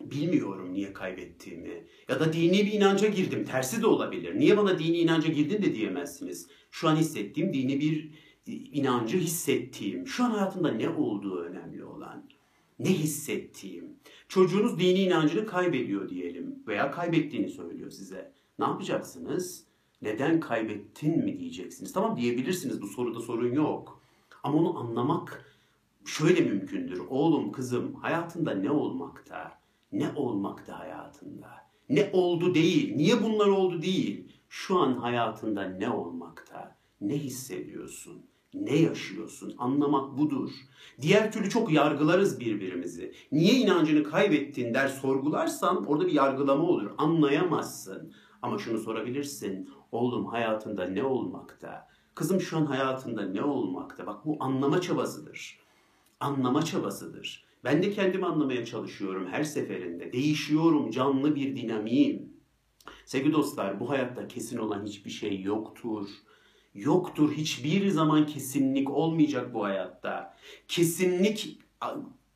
Bilmiyorum 0.00 0.72
niye 0.72 0.92
kaybettiğimi. 0.92 1.86
Ya 2.08 2.20
da 2.20 2.32
dini 2.32 2.66
bir 2.66 2.72
inanca 2.72 3.08
girdim. 3.08 3.44
Tersi 3.44 3.82
de 3.82 3.86
olabilir. 3.86 4.38
Niye 4.38 4.56
bana 4.56 4.78
dini 4.78 4.98
inanca 4.98 5.28
girdin 5.28 5.62
de 5.62 5.74
diyemezsiniz. 5.74 6.48
Şu 6.70 6.88
an 6.88 6.96
hissettiğim 6.96 7.54
dini 7.54 7.80
bir 7.80 8.10
inancı 8.46 9.18
hissettiğim. 9.18 10.06
Şu 10.06 10.24
an 10.24 10.30
hayatımda 10.30 10.72
ne 10.72 10.88
olduğu 10.88 11.40
önemli 11.40 11.84
olan. 11.84 12.28
Ne 12.78 12.92
hissettiğim. 12.92 13.84
Çocuğunuz 14.28 14.78
dini 14.78 15.00
inancını 15.00 15.46
kaybediyor 15.46 16.08
diyelim 16.08 16.62
veya 16.66 16.90
kaybettiğini 16.90 17.48
söylüyor 17.48 17.90
size. 17.90 18.32
Ne 18.58 18.64
yapacaksınız? 18.64 19.66
Neden 20.02 20.40
kaybettin 20.40 21.24
mi 21.24 21.38
diyeceksiniz. 21.38 21.92
Tamam 21.92 22.16
diyebilirsiniz 22.16 22.82
bu 22.82 22.86
soruda 22.86 23.20
sorun 23.20 23.52
yok. 23.52 24.01
Ama 24.42 24.58
onu 24.58 24.78
anlamak 24.78 25.44
şöyle 26.04 26.40
mümkündür. 26.40 27.02
Oğlum, 27.08 27.52
kızım 27.52 27.94
hayatında 27.94 28.54
ne 28.54 28.70
olmakta? 28.70 29.58
Ne 29.92 30.12
olmakta 30.16 30.78
hayatında? 30.78 31.48
Ne 31.88 32.10
oldu 32.12 32.54
değil, 32.54 32.96
niye 32.96 33.22
bunlar 33.22 33.46
oldu 33.46 33.82
değil. 33.82 34.32
Şu 34.48 34.78
an 34.78 34.96
hayatında 34.96 35.62
ne 35.62 35.90
olmakta? 35.90 36.76
Ne 37.00 37.18
hissediyorsun? 37.18 38.22
Ne 38.54 38.76
yaşıyorsun? 38.76 39.54
Anlamak 39.58 40.18
budur. 40.18 40.50
Diğer 41.00 41.32
türlü 41.32 41.50
çok 41.50 41.72
yargılarız 41.72 42.40
birbirimizi. 42.40 43.14
Niye 43.32 43.54
inancını 43.54 44.02
kaybettin 44.02 44.74
der 44.74 44.88
sorgularsan 44.88 45.86
orada 45.86 46.06
bir 46.06 46.12
yargılama 46.12 46.64
olur. 46.64 46.90
Anlayamazsın. 46.98 48.12
Ama 48.42 48.58
şunu 48.58 48.78
sorabilirsin. 48.78 49.70
Oğlum 49.92 50.26
hayatında 50.26 50.84
ne 50.84 51.04
olmakta? 51.04 51.88
Kızım 52.14 52.40
şu 52.40 52.56
an 52.56 52.66
hayatında 52.66 53.22
ne 53.22 53.42
olmakta? 53.42 54.06
Bak 54.06 54.26
bu 54.26 54.36
anlama 54.40 54.80
çabasıdır. 54.80 55.58
Anlama 56.20 56.64
çabasıdır. 56.64 57.44
Ben 57.64 57.82
de 57.82 57.90
kendimi 57.90 58.26
anlamaya 58.26 58.64
çalışıyorum 58.64 59.26
her 59.30 59.44
seferinde. 59.44 60.12
Değişiyorum, 60.12 60.90
canlı 60.90 61.36
bir 61.36 61.56
dinamiyim. 61.56 62.32
Sevgili 63.04 63.32
dostlar, 63.32 63.80
bu 63.80 63.90
hayatta 63.90 64.28
kesin 64.28 64.58
olan 64.58 64.86
hiçbir 64.86 65.10
şey 65.10 65.40
yoktur. 65.40 66.08
Yoktur, 66.74 67.32
hiçbir 67.32 67.88
zaman 67.88 68.26
kesinlik 68.26 68.90
olmayacak 68.90 69.54
bu 69.54 69.64
hayatta. 69.64 70.36
Kesinlik 70.68 71.58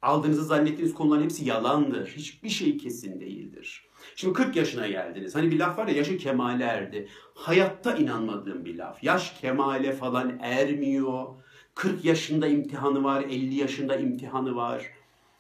aldığınızı 0.02 0.44
zannettiğiniz 0.44 0.94
konuların 0.94 1.22
hepsi 1.22 1.44
yalandır. 1.44 2.06
Hiçbir 2.06 2.48
şey 2.48 2.78
kesin 2.78 3.20
değildir. 3.20 3.86
Şimdi 4.16 4.32
40 4.32 4.56
yaşına 4.56 4.88
geldiniz. 4.88 5.34
Hani 5.34 5.50
bir 5.50 5.58
laf 5.58 5.78
var 5.78 5.86
ya 5.86 5.94
yaşı 5.94 6.18
kemale 6.18 6.64
erdi. 6.64 7.08
Hayatta 7.34 7.96
inanmadığım 7.96 8.64
bir 8.64 8.78
laf. 8.78 9.04
Yaş 9.04 9.40
kemale 9.40 9.92
falan 9.92 10.38
ermiyor. 10.40 11.26
40 11.74 12.04
yaşında 12.04 12.48
imtihanı 12.48 13.04
var, 13.04 13.22
50 13.22 13.54
yaşında 13.54 13.96
imtihanı 13.96 14.56
var. 14.56 14.86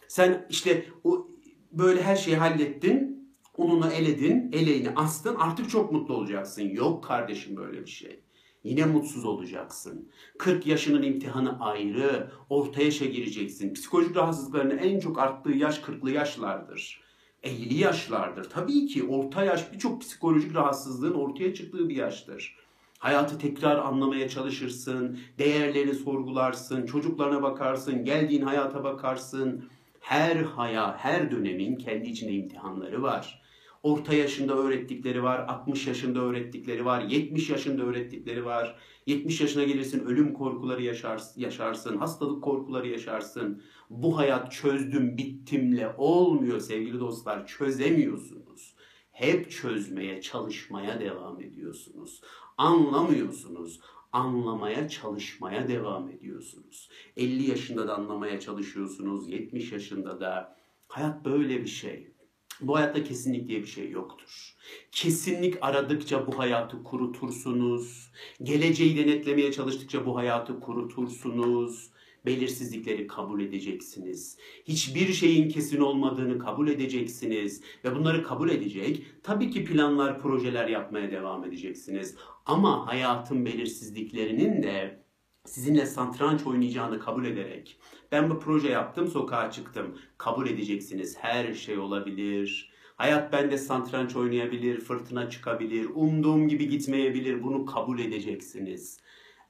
Sen 0.08 0.46
işte 0.50 0.86
o 1.04 1.28
böyle 1.72 2.02
her 2.02 2.16
şeyi 2.16 2.36
hallettin, 2.36 3.30
ununu 3.56 3.92
eledin, 3.92 4.50
eleğini 4.52 4.90
astın, 4.96 5.34
artık 5.34 5.70
çok 5.70 5.92
mutlu 5.92 6.14
olacaksın. 6.14 6.62
Yok 6.62 7.04
kardeşim 7.04 7.56
böyle 7.56 7.80
bir 7.80 7.90
şey. 7.90 8.20
Yine 8.66 8.84
mutsuz 8.84 9.24
olacaksın. 9.24 10.08
40 10.38 10.66
yaşının 10.66 11.02
imtihanı 11.02 11.60
ayrı. 11.60 12.30
Orta 12.50 12.82
yaşa 12.82 13.04
gireceksin. 13.04 13.74
Psikolojik 13.74 14.16
rahatsızlıkların 14.16 14.78
en 14.78 15.00
çok 15.00 15.18
arttığı 15.18 15.52
yaş 15.52 15.78
40'lı 15.78 16.10
yaşlardır. 16.10 17.00
50 17.42 17.74
yaşlardır. 17.74 18.50
Tabii 18.50 18.86
ki 18.86 19.04
orta 19.04 19.44
yaş 19.44 19.72
birçok 19.72 20.00
psikolojik 20.00 20.54
rahatsızlığın 20.54 21.14
ortaya 21.14 21.54
çıktığı 21.54 21.88
bir 21.88 21.96
yaştır. 21.96 22.56
Hayatı 22.98 23.38
tekrar 23.38 23.76
anlamaya 23.76 24.28
çalışırsın, 24.28 25.18
değerlerini 25.38 25.94
sorgularsın, 25.94 26.86
çocuklarına 26.86 27.42
bakarsın, 27.42 28.04
geldiğin 28.04 28.42
hayata 28.42 28.84
bakarsın. 28.84 29.64
Her 30.00 30.36
haya, 30.36 30.96
her 30.98 31.30
dönemin 31.30 31.76
kendi 31.76 32.08
içinde 32.08 32.32
imtihanları 32.32 33.02
var. 33.02 33.45
Orta 33.86 34.14
yaşında 34.14 34.54
öğrettikleri 34.54 35.22
var, 35.22 35.46
60 35.48 35.86
yaşında 35.86 36.20
öğrettikleri 36.20 36.84
var, 36.84 37.02
70 37.02 37.50
yaşında 37.50 37.82
öğrettikleri 37.82 38.44
var. 38.44 38.76
70 39.06 39.40
yaşına 39.40 39.64
gelirsin 39.64 40.00
ölüm 40.00 40.32
korkuları 40.32 40.82
yaşarsın, 40.82 41.40
yaşarsın, 41.40 41.96
hastalık 41.96 42.44
korkuları 42.44 42.88
yaşarsın. 42.88 43.62
Bu 43.90 44.18
hayat 44.18 44.52
çözdüm 44.52 45.18
bittimle 45.18 45.94
olmuyor 45.98 46.60
sevgili 46.60 47.00
dostlar, 47.00 47.46
çözemiyorsunuz. 47.46 48.74
Hep 49.10 49.50
çözmeye, 49.50 50.20
çalışmaya 50.20 51.00
devam 51.00 51.40
ediyorsunuz. 51.40 52.20
Anlamıyorsunuz 52.58 53.80
anlamaya 54.12 54.88
çalışmaya 54.88 55.68
devam 55.68 56.10
ediyorsunuz. 56.10 56.90
50 57.16 57.50
yaşında 57.50 57.88
da 57.88 57.94
anlamaya 57.96 58.40
çalışıyorsunuz, 58.40 59.28
70 59.28 59.72
yaşında 59.72 60.20
da. 60.20 60.56
Hayat 60.88 61.24
böyle 61.24 61.60
bir 61.60 61.68
şey. 61.68 62.15
Bu 62.60 62.76
hayatta 62.76 63.04
kesinlik 63.04 63.48
diye 63.48 63.60
bir 63.60 63.66
şey 63.66 63.90
yoktur. 63.90 64.54
Kesinlik 64.92 65.54
aradıkça 65.60 66.26
bu 66.26 66.38
hayatı 66.38 66.82
kurutursunuz. 66.82 68.10
Geleceği 68.42 68.96
denetlemeye 68.96 69.52
çalıştıkça 69.52 70.06
bu 70.06 70.16
hayatı 70.16 70.60
kurutursunuz. 70.60 71.90
Belirsizlikleri 72.26 73.06
kabul 73.06 73.40
edeceksiniz. 73.40 74.38
Hiçbir 74.64 75.12
şeyin 75.12 75.48
kesin 75.48 75.80
olmadığını 75.80 76.38
kabul 76.38 76.68
edeceksiniz. 76.68 77.62
Ve 77.84 77.94
bunları 77.94 78.22
kabul 78.22 78.50
edecek, 78.50 79.02
tabii 79.22 79.50
ki 79.50 79.64
planlar, 79.64 80.20
projeler 80.22 80.68
yapmaya 80.68 81.10
devam 81.10 81.44
edeceksiniz. 81.44 82.16
Ama 82.46 82.86
hayatın 82.86 83.44
belirsizliklerinin 83.44 84.62
de 84.62 85.05
sizinle 85.46 85.86
santranç 85.86 86.46
oynayacağını 86.46 87.00
kabul 87.00 87.24
ederek 87.24 87.78
ben 88.12 88.30
bu 88.30 88.40
proje 88.40 88.68
yaptım 88.68 89.08
sokağa 89.08 89.50
çıktım 89.50 89.98
kabul 90.18 90.46
edeceksiniz 90.46 91.16
her 91.18 91.54
şey 91.54 91.78
olabilir. 91.78 92.72
Hayat 92.96 93.32
bende 93.32 93.58
santranç 93.58 94.16
oynayabilir, 94.16 94.80
fırtına 94.80 95.30
çıkabilir, 95.30 95.86
umduğum 95.94 96.48
gibi 96.48 96.68
gitmeyebilir 96.68 97.42
bunu 97.42 97.66
kabul 97.66 97.98
edeceksiniz. 97.98 99.00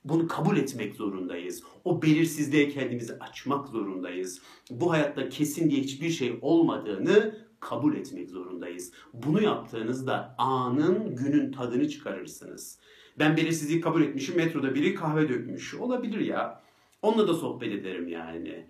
Bunu 0.04 0.28
kabul 0.28 0.56
etmek 0.56 0.94
zorundayız. 0.96 1.62
O 1.84 2.02
belirsizliğe 2.02 2.68
kendimizi 2.68 3.18
açmak 3.18 3.68
zorundayız. 3.68 4.42
Bu 4.70 4.92
hayatta 4.92 5.28
kesin 5.28 5.70
diye 5.70 5.80
hiçbir 5.80 6.10
şey 6.10 6.38
olmadığını 6.42 7.46
kabul 7.60 7.96
etmek 7.96 8.30
zorundayız. 8.30 8.92
Bunu 9.12 9.42
yaptığınızda 9.42 10.34
anın 10.38 11.16
günün 11.16 11.52
tadını 11.52 11.88
çıkarırsınız. 11.88 12.78
Ben 13.18 13.36
belirsizliği 13.36 13.80
kabul 13.80 14.02
etmişim. 14.02 14.36
Metroda 14.36 14.74
biri 14.74 14.94
kahve 14.94 15.28
dökmüş. 15.28 15.74
Olabilir 15.74 16.20
ya. 16.20 16.62
Onunla 17.02 17.28
da 17.28 17.34
sohbet 17.34 17.72
ederim 17.72 18.08
yani. 18.08 18.66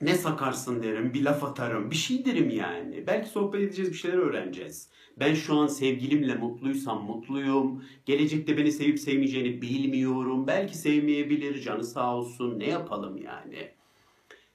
Ne 0.00 0.14
sakarsın 0.14 0.82
derim, 0.82 1.14
bir 1.14 1.22
laf 1.22 1.44
atarım, 1.44 1.90
bir 1.90 1.96
şey 1.96 2.24
derim 2.24 2.50
yani. 2.50 3.06
Belki 3.06 3.28
sohbet 3.28 3.60
edeceğiz, 3.60 3.90
bir 3.90 3.96
şeyler 3.96 4.18
öğreneceğiz. 4.18 4.88
Ben 5.20 5.34
şu 5.34 5.54
an 5.54 5.66
sevgilimle 5.66 6.34
mutluysam 6.34 7.04
mutluyum. 7.04 7.84
Gelecekte 8.06 8.56
beni 8.56 8.72
sevip 8.72 8.98
sevmeyeceğini 8.98 9.62
bilmiyorum. 9.62 10.46
Belki 10.46 10.78
sevmeyebilir, 10.78 11.60
canı 11.62 11.84
sağ 11.84 12.16
olsun. 12.16 12.58
Ne 12.58 12.68
yapalım 12.68 13.16
yani? 13.16 13.70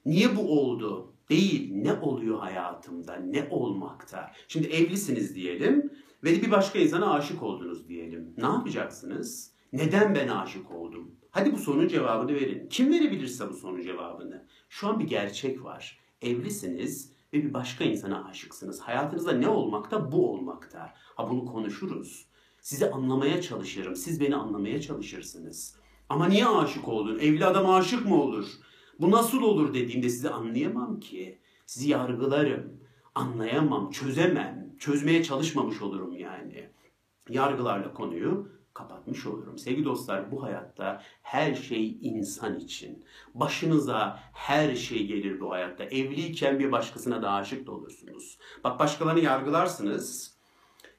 Niye 0.05 0.35
bu 0.35 0.61
oldu? 0.61 1.13
Değil, 1.29 1.71
ne 1.73 1.93
oluyor 1.93 2.39
hayatımda, 2.39 3.15
ne 3.15 3.47
olmakta? 3.49 4.31
Şimdi 4.47 4.67
evlisiniz 4.67 5.35
diyelim 5.35 5.90
ve 6.23 6.41
bir 6.41 6.51
başka 6.51 6.79
insana 6.79 7.13
aşık 7.13 7.43
oldunuz 7.43 7.87
diyelim. 7.87 8.33
Ne 8.37 8.45
yapacaksınız? 8.45 9.51
Neden 9.73 10.15
ben 10.15 10.27
aşık 10.27 10.71
oldum? 10.71 11.15
Hadi 11.31 11.53
bu 11.53 11.57
sorunun 11.57 11.87
cevabını 11.87 12.35
verin. 12.35 12.67
Kim 12.69 12.93
verebilirse 12.93 13.49
bu 13.49 13.53
sorunun 13.53 13.81
cevabını. 13.81 14.45
Şu 14.69 14.87
an 14.87 14.99
bir 14.99 15.07
gerçek 15.07 15.63
var. 15.63 15.99
Evlisiniz 16.21 17.11
ve 17.33 17.43
bir 17.43 17.53
başka 17.53 17.83
insana 17.83 18.25
aşıksınız. 18.25 18.79
Hayatınızda 18.81 19.31
ne 19.31 19.47
olmakta? 19.47 20.11
Bu 20.11 20.31
olmakta. 20.31 20.93
Ha 21.15 21.29
bunu 21.29 21.45
konuşuruz. 21.45 22.27
Sizi 22.61 22.91
anlamaya 22.91 23.41
çalışırım. 23.41 23.95
Siz 23.95 24.21
beni 24.21 24.35
anlamaya 24.35 24.81
çalışırsınız. 24.81 25.75
Ama 26.09 26.27
niye 26.27 26.47
aşık 26.47 26.87
oldun? 26.87 27.19
Evli 27.19 27.45
adam 27.45 27.69
aşık 27.69 28.05
mı 28.05 28.21
olur? 28.21 28.45
Bu 28.99 29.11
nasıl 29.11 29.41
olur 29.41 29.73
dediğimde 29.73 30.09
sizi 30.09 30.29
anlayamam 30.29 30.99
ki. 30.99 31.39
Sizi 31.65 31.89
yargılarım. 31.89 32.81
Anlayamam, 33.15 33.91
çözemem. 33.91 34.70
Çözmeye 34.81 35.23
çalışmamış 35.23 35.81
olurum 35.81 36.17
yani. 36.17 36.69
Yargılarla 37.29 37.93
konuyu 37.93 38.50
kapatmış 38.73 39.25
olurum. 39.25 39.57
Sevgili 39.57 39.85
dostlar 39.85 40.31
bu 40.31 40.43
hayatta 40.43 41.03
her 41.21 41.55
şey 41.55 41.97
insan 42.01 42.59
için. 42.59 43.05
Başınıza 43.33 44.19
her 44.33 44.75
şey 44.75 45.07
gelir 45.07 45.39
bu 45.39 45.51
hayatta. 45.51 45.83
Evliyken 45.83 46.59
bir 46.59 46.71
başkasına 46.71 47.21
da 47.21 47.31
aşık 47.31 47.67
da 47.67 47.71
olursunuz. 47.71 48.38
Bak 48.63 48.79
başkalarını 48.79 49.19
yargılarsınız. 49.19 50.38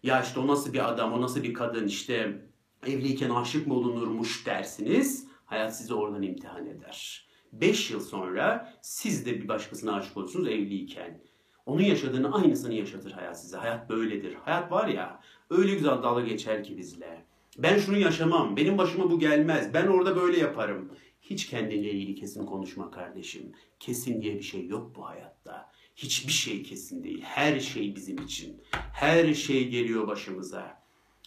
Ya 0.02 0.22
işte 0.22 0.40
o 0.40 0.46
nasıl 0.46 0.72
bir 0.72 0.88
adam, 0.88 1.12
o 1.12 1.20
nasıl 1.20 1.42
bir 1.42 1.54
kadın 1.54 1.86
işte 1.86 2.46
evliyken 2.86 3.30
aşık 3.30 3.66
mı 3.66 3.74
olunurmuş 3.74 4.46
dersiniz. 4.46 5.28
Hayat 5.44 5.76
sizi 5.76 5.94
oradan 5.94 6.22
imtihan 6.22 6.66
eder. 6.66 7.28
5 7.52 7.90
yıl 7.90 8.00
sonra 8.00 8.74
siz 8.82 9.26
de 9.26 9.42
bir 9.42 9.48
başkasına 9.48 9.94
aşık 9.94 10.16
olursunuz 10.16 10.48
evliyken. 10.48 11.31
Onun 11.66 11.82
yaşadığını 11.82 12.34
aynısını 12.34 12.74
yaşatır 12.74 13.12
hayat 13.12 13.40
size. 13.40 13.56
Hayat 13.56 13.88
böyledir. 13.88 14.34
Hayat 14.34 14.72
var 14.72 14.88
ya 14.88 15.20
öyle 15.50 15.74
güzel 15.74 16.02
dalga 16.02 16.20
geçer 16.20 16.64
ki 16.64 16.78
bizle. 16.78 17.24
Ben 17.58 17.78
şunu 17.78 17.98
yaşamam, 17.98 18.56
benim 18.56 18.78
başıma 18.78 19.10
bu 19.10 19.18
gelmez, 19.18 19.74
ben 19.74 19.86
orada 19.86 20.16
böyle 20.16 20.38
yaparım. 20.38 20.90
Hiç 21.22 21.46
kendinle 21.46 21.90
ilgili 21.90 22.14
kesin 22.14 22.46
konuşma 22.46 22.90
kardeşim. 22.90 23.52
Kesin 23.80 24.22
diye 24.22 24.34
bir 24.34 24.42
şey 24.42 24.66
yok 24.66 24.92
bu 24.96 25.06
hayatta. 25.06 25.70
Hiçbir 25.96 26.32
şey 26.32 26.62
kesin 26.62 27.04
değil. 27.04 27.22
Her 27.22 27.60
şey 27.60 27.96
bizim 27.96 28.16
için. 28.16 28.62
Her 28.72 29.34
şey 29.34 29.68
geliyor 29.68 30.06
başımıza. 30.06 30.82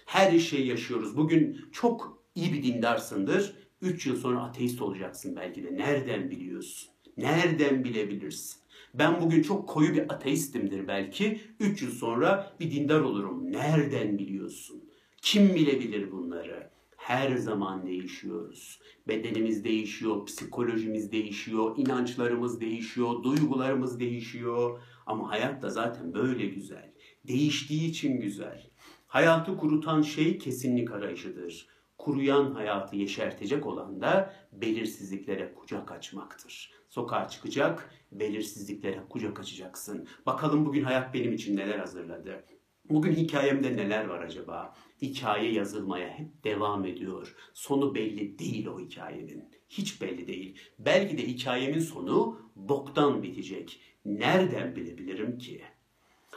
Her 0.05 0.39
şey 0.39 0.67
yaşıyoruz. 0.67 1.17
Bugün 1.17 1.65
çok 1.71 2.23
iyi 2.35 2.53
bir 2.53 2.63
dindarsındır. 2.63 3.55
Üç 3.81 4.05
yıl 4.05 4.15
sonra 4.15 4.43
ateist 4.43 4.81
olacaksın 4.81 5.35
belki 5.35 5.63
de. 5.63 5.77
Nereden 5.77 6.31
biliyorsun? 6.31 6.89
Nereden 7.17 7.83
bilebilirsin? 7.83 8.61
Ben 8.99 9.21
bugün 9.21 9.41
çok 9.41 9.69
koyu 9.69 9.93
bir 9.93 10.13
ateistimdir 10.13 10.87
belki. 10.87 11.41
Üç 11.59 11.81
yıl 11.81 11.91
sonra 11.91 12.55
bir 12.59 12.71
dindar 12.71 13.01
olurum. 13.01 13.51
Nereden 13.51 14.17
biliyorsun? 14.17 14.83
Kim 15.21 15.55
bilebilir 15.55 16.11
bunları? 16.11 16.69
Her 16.97 17.35
zaman 17.35 17.87
değişiyoruz. 17.87 18.79
Bedenimiz 19.07 19.63
değişiyor, 19.63 20.25
psikolojimiz 20.25 21.11
değişiyor, 21.11 21.77
inançlarımız 21.77 22.61
değişiyor, 22.61 23.23
duygularımız 23.23 23.99
değişiyor. 23.99 24.79
Ama 25.05 25.31
hayat 25.31 25.61
da 25.61 25.69
zaten 25.69 26.13
böyle 26.13 26.45
güzel. 26.45 26.93
Değiştiği 27.27 27.89
için 27.89 28.21
güzel. 28.21 28.69
Hayatı 29.07 29.57
kurutan 29.57 30.01
şey 30.01 30.37
kesinlik 30.37 30.91
arayışıdır. 30.91 31.67
Kuruyan 32.05 32.51
hayatı 32.51 32.95
yeşertecek 32.95 33.65
olan 33.65 34.01
da 34.01 34.33
belirsizliklere 34.51 35.53
kucak 35.53 35.91
açmaktır. 35.91 36.71
Sokağa 36.89 37.27
çıkacak, 37.29 37.89
belirsizliklere 38.11 39.03
kucak 39.09 39.39
açacaksın. 39.39 40.07
Bakalım 40.25 40.65
bugün 40.65 40.83
hayat 40.83 41.13
benim 41.13 41.33
için 41.33 41.57
neler 41.57 41.79
hazırladı. 41.79 42.43
Bugün 42.89 43.13
hikayemde 43.13 43.77
neler 43.77 44.05
var 44.05 44.21
acaba? 44.21 44.73
Hikaye 45.01 45.51
yazılmaya 45.51 46.09
hep 46.09 46.43
devam 46.43 46.85
ediyor. 46.85 47.35
Sonu 47.53 47.95
belli 47.95 48.39
değil 48.39 48.65
o 48.65 48.79
hikayenin. 48.79 49.49
Hiç 49.69 50.01
belli 50.01 50.27
değil. 50.27 50.59
Belki 50.79 51.17
de 51.17 51.27
hikayemin 51.27 51.79
sonu 51.79 52.39
boktan 52.55 53.23
bitecek. 53.23 53.81
Nereden 54.05 54.75
bilebilirim 54.75 55.37
ki? 55.37 55.61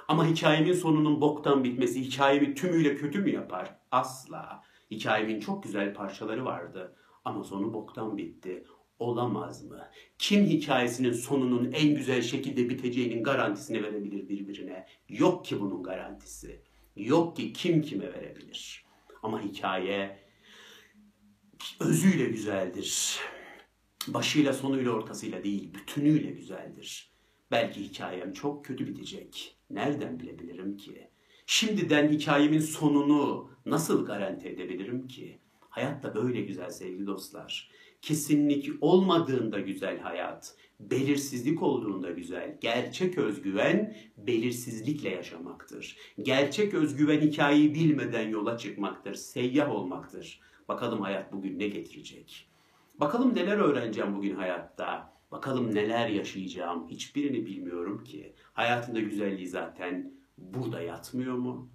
Ama 0.09 0.27
hikayemin 0.27 0.73
sonunun 0.73 1.21
boktan 1.21 1.65
bitmesi 1.65 2.05
hikayemi 2.05 2.55
tümüyle 2.55 2.97
kötü 2.97 3.19
mü 3.19 3.31
yapar? 3.31 3.79
Asla. 3.91 4.63
Hikayemin 4.91 5.41
çok 5.41 5.63
güzel 5.63 5.95
parçaları 5.95 6.45
vardı 6.45 6.97
ama 7.25 7.45
sonu 7.45 7.73
boktan 7.73 8.17
bitti 8.17 8.65
olamaz 8.99 9.65
mı? 9.65 9.89
Kim 10.19 10.45
hikayesinin 10.45 11.13
sonunun 11.13 11.73
en 11.73 11.95
güzel 11.95 12.23
şekilde 12.23 12.69
biteceğinin 12.71 13.23
garantisini 13.23 13.83
verebilir 13.83 14.29
birbirine? 14.29 14.87
Yok 15.09 15.45
ki 15.45 15.61
bunun 15.61 15.83
garantisi. 15.83 16.63
Yok 16.97 17.37
ki 17.37 17.53
kim 17.53 17.83
kime 17.83 18.13
verebilir. 18.13 18.85
Ama 19.23 19.43
hikaye 19.43 20.19
özüyle 21.81 22.25
güzeldir. 22.25 23.19
Başıyla 24.09 24.53
sonuyla 24.53 24.91
ortasıyla 24.91 25.45
değil, 25.45 25.75
bütünüyle 25.75 26.31
güzeldir. 26.31 27.13
Belki 27.51 27.85
hikayem 27.85 28.33
çok 28.33 28.65
kötü 28.65 28.87
bitecek. 28.87 29.59
Nereden 29.71 30.21
bilebilirim 30.21 30.77
ki? 30.77 31.11
Şimdiden 31.51 32.09
hikayemin 32.09 32.61
sonunu 32.61 33.51
nasıl 33.67 34.07
garanti 34.07 34.49
edebilirim 34.49 35.09
ki? 35.09 35.39
Hayat 35.61 36.03
da 36.03 36.15
böyle 36.15 36.41
güzel 36.41 36.71
sevgili 36.71 37.07
dostlar 37.07 37.71
kesinlik 38.03 38.71
olmadığında 38.81 39.61
güzel 39.61 39.99
hayat, 39.99 40.55
belirsizlik 40.81 41.63
olduğunda 41.63 42.11
güzel. 42.11 42.59
Gerçek 42.61 43.19
özgüven 43.19 43.97
belirsizlikle 44.17 45.09
yaşamaktır. 45.09 45.97
Gerçek 46.23 46.75
özgüven 46.75 47.21
hikayeyi 47.21 47.75
bilmeden 47.75 48.29
yola 48.29 48.59
çıkmaktır, 48.59 49.15
seyyah 49.15 49.71
olmaktır. 49.71 50.41
Bakalım 50.69 51.01
hayat 51.01 51.33
bugün 51.33 51.59
ne 51.59 51.69
getirecek? 51.69 52.49
Bakalım 53.01 53.35
neler 53.35 53.57
öğreneceğim 53.59 54.17
bugün 54.17 54.35
hayatta? 54.35 55.19
Bakalım 55.31 55.75
neler 55.75 56.09
yaşayacağım? 56.09 56.89
Hiçbirini 56.89 57.47
bilmiyorum 57.47 58.05
ki. 58.05 58.35
Hayatında 58.53 59.01
güzelliği 59.01 59.49
zaten 59.49 60.18
burada 60.39 60.81
yatmıyor 60.81 61.35
mu? 61.35 61.71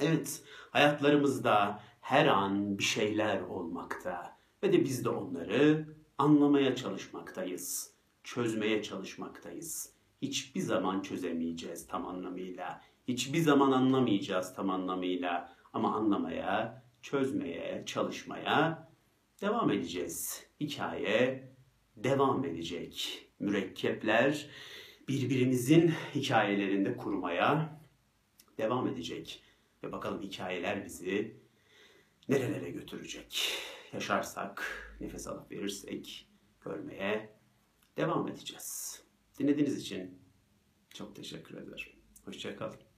Evet, 0.00 0.42
hayatlarımızda 0.70 1.80
her 2.00 2.26
an 2.26 2.78
bir 2.78 2.84
şeyler 2.84 3.40
olmakta 3.40 4.36
ve 4.62 4.72
de 4.72 4.84
biz 4.84 5.04
de 5.04 5.08
onları 5.08 5.86
anlamaya 6.18 6.76
çalışmaktayız, 6.76 7.94
çözmeye 8.24 8.82
çalışmaktayız. 8.82 9.92
Hiçbir 10.22 10.60
zaman 10.60 11.00
çözemeyeceğiz 11.00 11.86
tam 11.86 12.06
anlamıyla. 12.06 12.80
Hiçbir 13.08 13.40
zaman 13.40 13.72
anlamayacağız 13.72 14.54
tam 14.54 14.70
anlamıyla 14.70 15.56
ama 15.72 15.94
anlamaya, 15.94 16.84
çözmeye, 17.02 17.82
çalışmaya 17.86 18.88
devam 19.40 19.70
edeceğiz. 19.70 20.46
Hikaye 20.60 21.52
devam 21.96 22.44
edecek. 22.44 23.26
Mürekkepler 23.38 24.46
birbirimizin 25.08 25.92
hikayelerinde 26.14 26.96
kurmaya 26.96 27.81
devam 28.58 28.88
edecek. 28.88 29.42
Ve 29.82 29.92
bakalım 29.92 30.22
hikayeler 30.22 30.84
bizi 30.84 31.36
nerelere 32.28 32.70
götürecek 32.70 33.58
yaşarsak, 33.92 34.62
nefes 35.00 35.26
alıp 35.26 35.50
verirsek 35.50 36.28
görmeye 36.60 37.36
devam 37.96 38.28
edeceğiz. 38.28 39.02
Dinlediğiniz 39.38 39.78
için 39.78 40.18
çok 40.94 41.16
teşekkür 41.16 41.54
ederim. 41.54 41.92
Hoşçakalın. 42.24 42.91